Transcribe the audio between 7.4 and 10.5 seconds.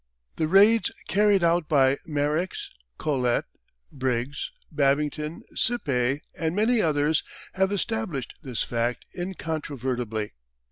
have established this fact incontrovertibly.